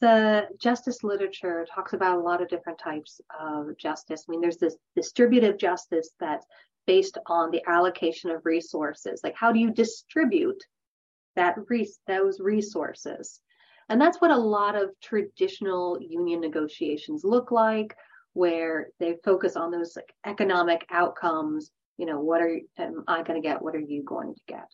[0.00, 4.24] the justice literature talks about a lot of different types of justice.
[4.28, 6.46] I mean, there's this distributive justice that's
[6.86, 9.20] based on the allocation of resources.
[9.24, 10.62] Like, how do you distribute
[11.36, 11.56] that
[12.06, 13.40] those resources?
[13.88, 17.94] And that's what a lot of traditional union negotiations look like,
[18.32, 21.70] where they focus on those like economic outcomes.
[21.98, 23.62] You know, what are am I going to get?
[23.62, 24.66] What are you going to get?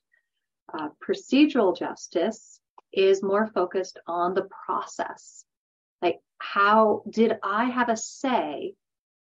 [0.72, 2.59] Uh, procedural justice
[2.92, 5.44] is more focused on the process.
[6.02, 8.74] Like, how did I have a say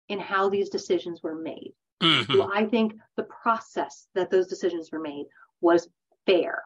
[0.09, 1.73] in how these decisions were made?
[2.01, 2.31] Mm-hmm.
[2.31, 5.25] Do I think the process that those decisions were made
[5.59, 5.87] was
[6.25, 6.63] fair?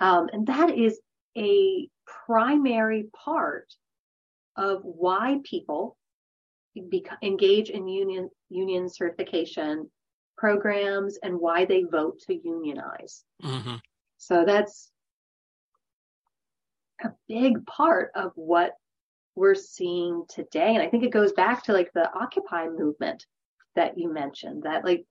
[0.00, 1.00] Um, and that is
[1.36, 1.88] a
[2.26, 3.72] primary part
[4.56, 5.96] of why people
[7.22, 9.90] engage in union union certification
[10.36, 13.24] programs and why they vote to unionize.
[13.42, 13.76] Mm-hmm.
[14.18, 14.90] So that's
[17.02, 18.72] a big part of what
[19.34, 20.74] we're seeing today.
[20.74, 23.26] And I think it goes back to like the Occupy movement
[23.76, 25.04] that you mentioned, that like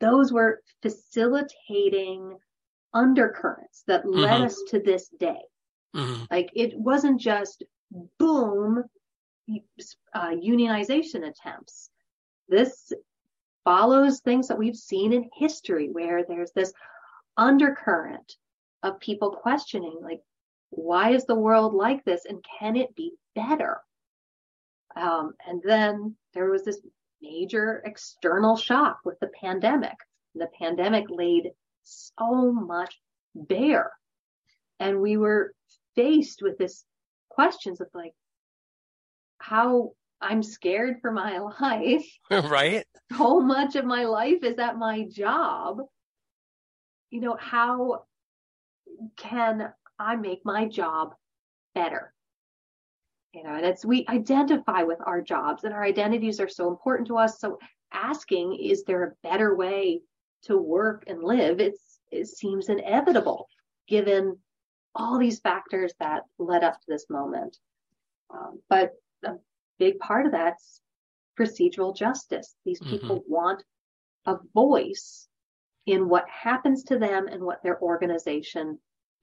[0.00, 2.36] those were facilitating
[2.94, 4.20] undercurrents that mm-hmm.
[4.20, 5.40] led us to this day.
[5.94, 6.24] Mm-hmm.
[6.30, 7.64] Like it wasn't just
[8.18, 8.84] boom,
[10.14, 11.90] uh, unionization attempts.
[12.48, 12.92] This
[13.64, 16.72] follows things that we've seen in history where there's this
[17.36, 18.36] undercurrent
[18.84, 20.20] of people questioning, like,
[20.70, 23.80] why is the world like this and can it be better?
[24.96, 26.80] Um, and then there was this
[27.22, 29.96] major external shock with the pandemic.
[30.34, 31.52] The pandemic laid
[31.82, 32.98] so much
[33.34, 33.92] bare.
[34.80, 35.54] And we were
[35.94, 36.84] faced with this
[37.30, 38.14] questions of like,
[39.38, 42.06] how I'm scared for my life.
[42.30, 42.84] right.
[43.16, 45.80] So much of my life is at my job.
[47.10, 48.04] You know, how
[49.16, 51.14] can I make my job
[51.74, 52.12] better?
[53.32, 57.08] You know, and it's we identify with our jobs and our identities are so important
[57.08, 57.38] to us.
[57.38, 57.58] So
[57.92, 60.00] asking, is there a better way
[60.44, 61.60] to work and live?
[61.60, 63.48] It's it seems inevitable
[63.88, 64.38] given
[64.94, 67.58] all these factors that led up to this moment.
[68.32, 68.92] Um, but
[69.24, 69.34] a
[69.78, 70.80] big part of that's
[71.38, 72.54] procedural justice.
[72.64, 72.90] These mm-hmm.
[72.90, 73.32] people mm-hmm.
[73.32, 73.62] want
[74.24, 75.28] a voice
[75.84, 78.78] in what happens to them and what their organization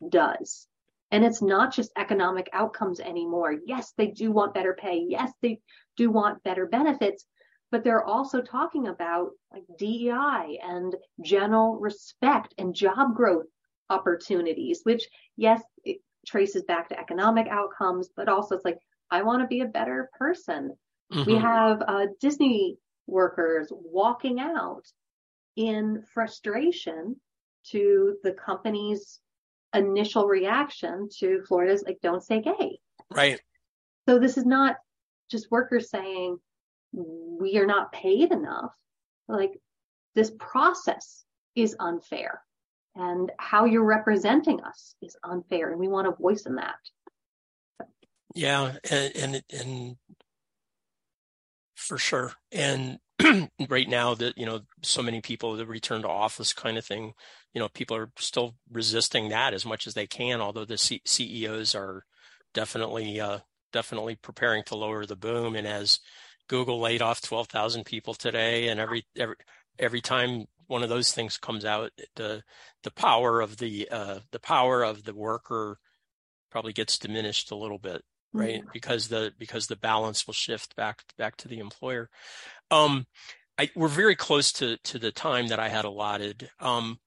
[0.10, 0.68] does.
[1.12, 3.56] And it's not just economic outcomes anymore.
[3.66, 5.06] Yes, they do want better pay.
[5.08, 5.60] Yes, they
[5.96, 7.26] do want better benefits,
[7.72, 13.46] but they're also talking about like DEI and general respect and job growth
[13.90, 18.80] opportunities, which yes, it traces back to economic outcomes, but also it's like,
[19.12, 20.76] I want to be a better person.
[21.12, 21.32] Mm-hmm.
[21.32, 24.86] We have uh, Disney workers walking out
[25.56, 27.18] in frustration
[27.68, 29.20] to the company's
[29.74, 32.80] initial reaction to Florida's like, don't say gay.
[33.12, 33.40] Right.
[34.08, 34.78] So this is not
[35.30, 36.38] just workers saying
[36.92, 38.74] we are not paid enough.
[39.28, 39.52] Like
[40.16, 41.24] this process
[41.56, 42.42] is unfair
[42.96, 46.76] and how you're representing us is unfair and we want a voice in that.
[48.36, 48.74] Yeah.
[48.90, 49.96] And, and, and
[51.76, 52.34] for sure.
[52.52, 53.00] And
[53.70, 57.14] right now that you know so many people the return to office kind of thing
[57.54, 61.02] you know people are still resisting that as much as they can although the C-
[61.06, 62.04] ceos are
[62.54, 63.40] definitely uh,
[63.72, 66.00] definitely preparing to lower the boom and as
[66.48, 69.36] google laid off 12,000 people today and every every
[69.80, 72.44] every time one of those things comes out the
[72.84, 75.78] the power of the uh, the power of the worker
[76.52, 78.70] probably gets diminished a little bit right mm-hmm.
[78.74, 82.10] because the because the balance will shift back back to the employer
[82.72, 83.06] um,
[83.58, 86.50] I, we're very close to to the time that I had allotted.
[86.60, 87.00] Um,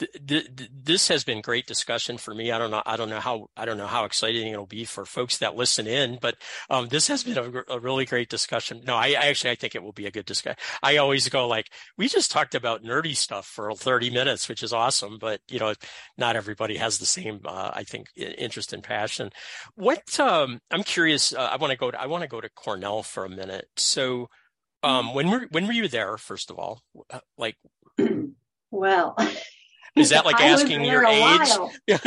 [0.00, 2.50] th- th- this has been great discussion for me.
[2.50, 2.82] I don't know.
[2.86, 3.48] I don't know how.
[3.56, 6.18] I don't know how exciting it'll be for folks that listen in.
[6.20, 6.36] But
[6.68, 8.82] um, this has been a, a, really great discussion.
[8.86, 10.58] No, I, I, actually I think it will be a good discussion.
[10.82, 14.72] I always go like, we just talked about nerdy stuff for 30 minutes, which is
[14.72, 15.18] awesome.
[15.18, 15.74] But you know,
[16.16, 17.40] not everybody has the same.
[17.44, 19.30] Uh, I think interest and passion.
[19.74, 21.32] What um, I'm curious.
[21.34, 21.90] Uh, I want to go.
[21.90, 23.68] To, I want to go to Cornell for a minute.
[23.76, 24.28] So
[24.82, 26.16] um, when were when were you there?
[26.16, 26.82] First of all,
[27.36, 27.56] like,
[28.70, 29.16] well,
[29.96, 31.48] Is that like asking your age?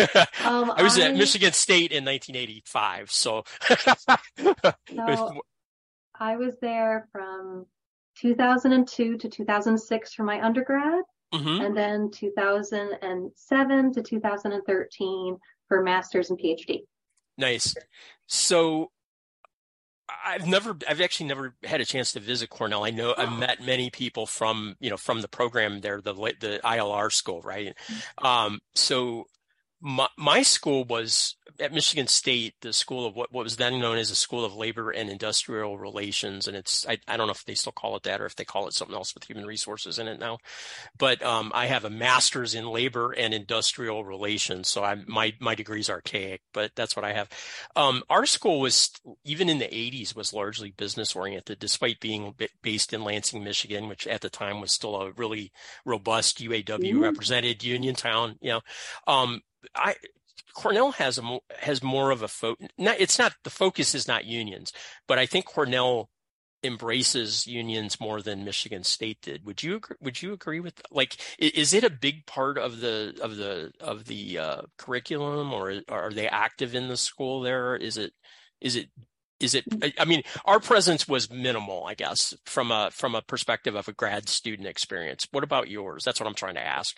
[0.44, 3.44] Um, I was at Michigan State in 1985, so
[4.96, 5.42] So
[6.20, 7.66] I was there from
[8.20, 11.04] 2002 to 2006 for my undergrad,
[11.34, 11.66] Mhm.
[11.66, 16.82] and then 2007 to 2013 for master's and PhD.
[17.38, 17.76] Nice.
[18.28, 18.92] So
[20.26, 22.84] I've never, I've actually never had a chance to visit Cornell.
[22.84, 26.60] I know I've met many people from, you know, from the program there, the the
[26.64, 27.76] ILR school, right?
[28.20, 29.28] Um, so
[29.86, 33.98] my my school was at Michigan State, the school of what, what was then known
[33.98, 37.44] as the School of Labor and Industrial Relations, and it's I, I don't know if
[37.44, 40.00] they still call it that or if they call it something else with human resources
[40.00, 40.38] in it now.
[40.98, 45.54] But um, I have a master's in labor and industrial relations, so I my my
[45.54, 47.30] degree's archaic, but that's what I have.
[47.76, 48.90] Um, our school was
[49.26, 54.08] even in the 80s was largely business oriented, despite being based in Lansing, Michigan, which
[54.08, 55.52] at the time was still a really
[55.86, 57.02] robust UAW Mhm.
[57.02, 58.38] represented union town.
[58.42, 58.62] You know,
[59.08, 59.42] um,
[59.76, 59.96] I
[60.54, 62.68] Cornell has a has more of a focus.
[62.78, 64.72] It's not the focus is not unions,
[65.08, 66.10] but I think Cornell
[66.64, 69.46] embraces unions more than Michigan State did.
[69.46, 73.18] Would you agree, would you agree with like is it a big part of the
[73.22, 77.76] of the of the uh, curriculum or are they active in the school there?
[77.76, 78.14] Is it
[78.62, 78.90] is it
[79.40, 83.22] is it I- I mean our presence was minimal I guess from a from a
[83.22, 85.28] perspective of a grad student experience.
[85.32, 86.04] What about yours?
[86.06, 86.98] That's what I'm trying to ask.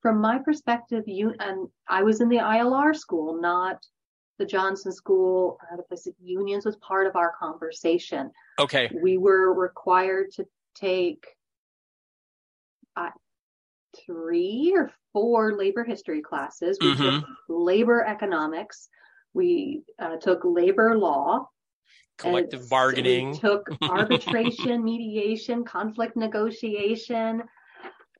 [0.00, 3.84] From my perspective, you and I was in the ILR school, not
[4.38, 5.58] the Johnson School.
[5.72, 8.30] Uh, the place unions was part of our conversation.
[8.58, 8.90] Okay.
[9.02, 11.24] We were required to take
[12.96, 13.10] uh,
[14.04, 16.78] three or four labor history classes.
[16.80, 18.88] We took labor economics.
[19.34, 21.48] We uh, took labor law.
[22.18, 23.32] Collective bargaining.
[23.32, 27.42] We took arbitration, mediation, conflict negotiation.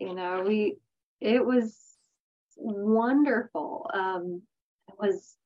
[0.00, 0.76] You know, we
[1.22, 1.76] it was
[2.56, 3.90] wonderful.
[3.92, 4.42] Um,
[4.88, 5.36] it was.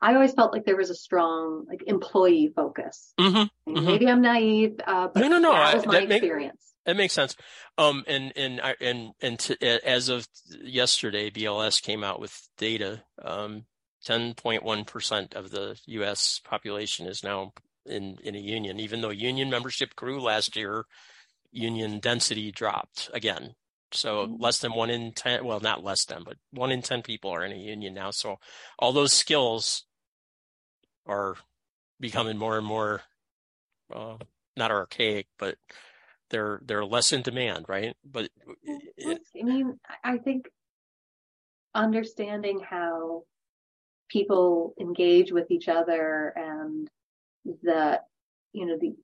[0.00, 3.12] I always felt like there was a strong like employee focus.
[3.18, 3.84] hmm And Mhm.
[3.86, 6.62] Maybe I'm naive, uh, but No, no, no, that I- was my that make- experience.
[6.84, 7.34] That makes sense.
[7.78, 10.28] Um, and and I and and to, as of
[10.62, 13.02] yesterday, BLS came out with data.
[13.22, 13.66] Um,
[14.06, 16.40] 10.1% of the U.S.
[16.44, 17.52] population is now
[17.86, 18.78] in in a union.
[18.78, 20.84] Even though union membership grew last year,
[21.50, 23.54] union density dropped again.
[23.92, 24.40] So Mhm.
[24.40, 25.44] less than one in ten.
[25.44, 28.10] Well, not less than, but one in ten people are in a union now.
[28.10, 28.38] So
[28.78, 29.86] all those skills
[31.06, 31.36] are
[32.00, 33.02] becoming more and more
[33.92, 34.16] uh,
[34.56, 35.56] not archaic, but
[36.30, 37.96] they're they're less in demand, right?
[38.04, 38.30] But
[38.96, 40.48] it, I mean, I I think
[41.74, 43.24] understanding how
[44.08, 46.88] people engage with each other and
[47.62, 48.00] the,
[48.52, 48.94] you know, the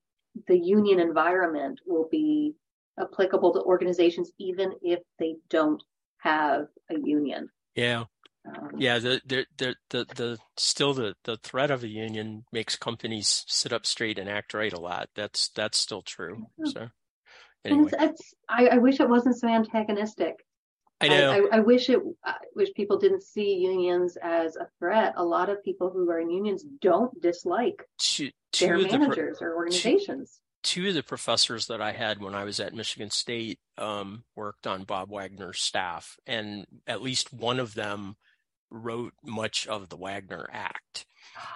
[0.48, 2.54] the union environment will be
[2.99, 5.82] applicable to organizations even if they don't
[6.18, 7.49] have a union.
[7.74, 8.05] yeah,
[8.47, 8.99] Um, yeah.
[8.99, 13.72] The the the the, the still the the threat of a union makes companies sit
[13.72, 15.09] up straight and act right a lot.
[15.14, 16.47] That's that's still true.
[16.61, 16.72] Mhm.
[16.72, 16.88] So
[17.64, 20.45] anyway, it's, it's I, I wish it wasn't so antagonistic.
[21.01, 21.49] I know.
[21.51, 21.99] I, I wish it.
[22.24, 25.14] I wish people didn't see unions as a threat.
[25.16, 28.88] A lot of people who are in unions don't dislike two, two their of the
[28.88, 30.40] pro- managers or organizations.
[30.62, 34.66] Two of the professors that I had when I was at Michigan State um, worked
[34.66, 38.16] on Bob Wagner's staff, and at least one of them
[38.70, 41.06] wrote much of the Wagner Act.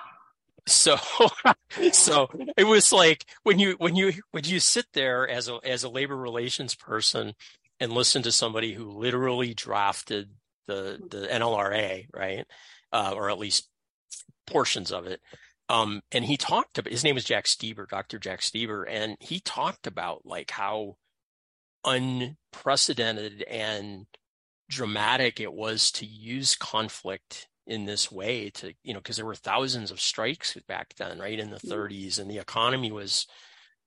[0.68, 0.96] So,
[1.92, 5.84] so it was like when you when you when you sit there as a as
[5.84, 7.34] a labor relations person
[7.78, 10.28] and listen to somebody who literally drafted
[10.66, 12.44] the the NLRA, right,
[12.92, 13.68] uh, or at least
[14.46, 15.20] portions of it.
[15.68, 18.18] Um, and he talked about his name is Jack Stieber, Dr.
[18.18, 20.96] Jack Stieber, and he talked about like how
[21.84, 24.06] unprecedented and
[24.68, 29.34] dramatic it was to use conflict in this way to you know because there were
[29.34, 33.26] thousands of strikes back then right in the 30s and the economy was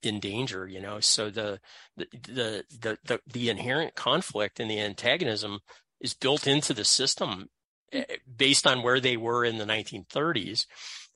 [0.04, 1.60] in danger you know so the
[1.96, 5.60] the the the the, the inherent conflict and the antagonism
[6.02, 7.50] is built into the system
[7.92, 8.04] eh,
[8.38, 10.66] based on where they were in the 1930s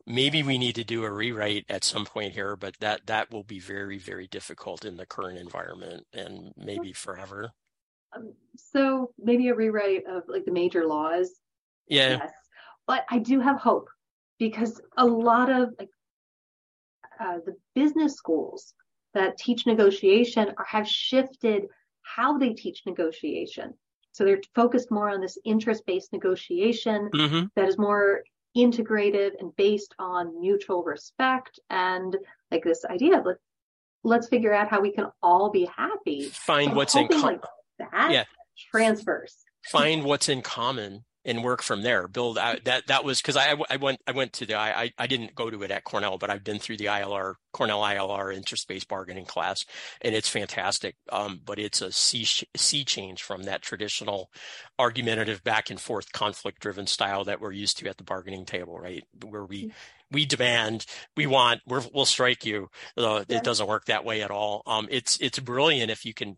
[0.05, 3.43] maybe we need to do a rewrite at some point here but that that will
[3.43, 7.51] be very very difficult in the current environment and maybe forever
[8.15, 11.31] Um, so maybe a rewrite of like the major laws.
[11.87, 12.31] yeah Yes,
[12.85, 13.89] but I do have hope
[14.39, 15.89] because a lot of like
[17.19, 18.73] uh, the business schools
[19.13, 21.63] that teach negotiation are, have shifted
[22.01, 23.73] how they teach negotiation.
[24.11, 28.23] So they're focused more on this interest-based negotiation hmm that is more
[28.55, 32.15] integrated and based on mutual respect and
[32.51, 33.37] like this idea of let,
[34.03, 36.23] let's figure out how we can all be happy.
[36.25, 37.41] find I'm what's in hoping, com- like
[37.79, 38.23] that Yeah.
[38.71, 39.37] transfers.
[39.65, 42.07] find what's in common and work from there.
[42.07, 45.07] Build out that that was because I, I went I went to the I I
[45.07, 48.87] didn't go to it at Cornell, but I've been through the ILR Cornell ILR interest-based
[48.87, 49.65] bargaining class,
[50.01, 50.95] and it's fantastic.
[51.11, 54.29] Um, but it's a sea sea change from that traditional
[54.77, 58.77] argumentative back and forth conflict driven style that we're used to at the bargaining table,
[58.79, 59.03] right?
[59.25, 59.71] Where we mm-hmm.
[60.11, 62.69] we demand, we want, we will strike you.
[62.97, 63.37] Uh, yeah.
[63.37, 64.63] It doesn't work that way at all.
[64.65, 66.37] Um, it's it's brilliant if you can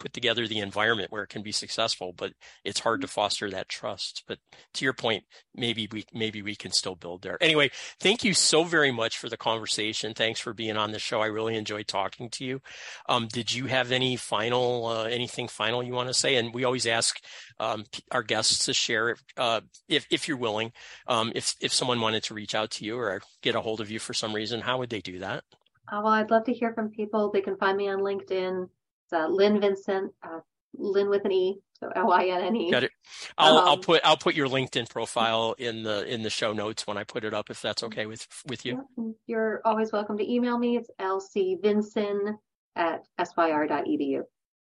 [0.00, 2.32] put together the environment where it can be successful but
[2.64, 3.12] it's hard to mm-hmm.
[3.12, 4.24] foster that trust.
[4.26, 4.38] But
[4.74, 5.24] to your point
[5.54, 7.38] maybe we maybe we can still build there.
[7.40, 7.70] Anyway
[8.00, 10.14] thank you so very much for the conversation.
[10.14, 11.20] Thanks for being on the show.
[11.20, 12.60] I really enjoyed talking to you.
[13.08, 16.36] Um, did you have any final uh, anything final you want to say?
[16.36, 17.20] And we always ask
[17.58, 20.72] um, our guests to share uh, if if you're willing
[21.06, 23.90] um, if if someone wanted to reach out to you or get a hold of
[23.90, 25.44] you for some reason how would they do that?
[25.92, 27.30] Uh, well i'd love to hear from people.
[27.30, 28.68] They can find me on linkedin
[29.12, 30.40] uh, Lynne Vincent, uh,
[30.74, 32.70] Lynn with an E, so L I N N E.
[32.70, 32.92] Got it.
[33.38, 36.86] I'll um, I'll put I'll put your LinkedIn profile in the in the show notes
[36.86, 38.86] when I put it up if that's okay with with you.
[39.26, 40.76] You're always welcome to email me.
[40.76, 42.36] It's lcvincent
[42.76, 44.22] at syr.edu.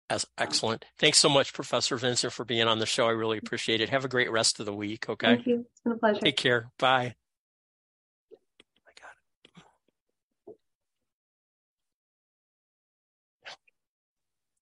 [0.09, 0.84] As excellent.
[0.99, 3.07] Thanks so much, Professor Vincent, for being on the show.
[3.07, 3.88] I really appreciate it.
[3.88, 5.09] Have a great rest of the week.
[5.09, 5.34] Okay.
[5.34, 5.66] Thank you.
[5.72, 6.20] It's been a pleasure.
[6.20, 6.70] Take care.
[6.78, 7.16] Bye.